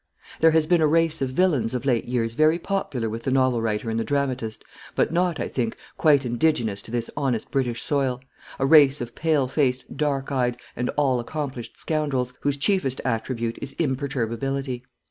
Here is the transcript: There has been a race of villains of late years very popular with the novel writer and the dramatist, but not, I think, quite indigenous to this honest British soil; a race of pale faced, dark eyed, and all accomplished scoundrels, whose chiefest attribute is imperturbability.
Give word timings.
There 0.39 0.49
has 0.49 0.65
been 0.65 0.81
a 0.81 0.87
race 0.87 1.21
of 1.21 1.29
villains 1.29 1.75
of 1.75 1.85
late 1.85 2.05
years 2.05 2.33
very 2.33 2.57
popular 2.57 3.07
with 3.07 3.21
the 3.21 3.29
novel 3.29 3.61
writer 3.61 3.87
and 3.87 3.99
the 3.99 4.03
dramatist, 4.03 4.63
but 4.95 5.11
not, 5.13 5.39
I 5.39 5.47
think, 5.47 5.77
quite 5.95 6.25
indigenous 6.25 6.81
to 6.81 6.89
this 6.89 7.11
honest 7.15 7.51
British 7.51 7.83
soil; 7.83 8.19
a 8.57 8.65
race 8.65 8.99
of 8.99 9.13
pale 9.13 9.47
faced, 9.47 9.95
dark 9.95 10.31
eyed, 10.31 10.57
and 10.75 10.89
all 10.97 11.19
accomplished 11.19 11.79
scoundrels, 11.79 12.33
whose 12.39 12.57
chiefest 12.57 12.99
attribute 13.05 13.59
is 13.61 13.73
imperturbability. 13.73 14.83